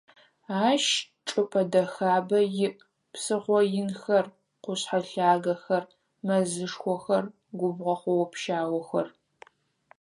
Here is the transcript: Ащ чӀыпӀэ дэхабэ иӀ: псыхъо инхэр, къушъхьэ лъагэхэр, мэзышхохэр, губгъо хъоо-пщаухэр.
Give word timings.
Ащ 0.67 0.85
чӀыпӀэ 1.27 1.63
дэхабэ 1.71 2.39
иӀ: 2.65 2.69
псыхъо 3.11 3.59
инхэр, 3.79 4.25
къушъхьэ 4.63 4.99
лъагэхэр, 5.23 5.83
мэзышхохэр, 6.25 7.25
губгъо 7.57 7.93
хъоо-пщаухэр. 8.01 9.07